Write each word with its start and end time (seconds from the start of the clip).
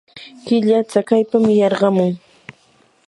killa 0.45 0.79
tsakaypam 0.89 1.45
yarqamun. 1.59 2.11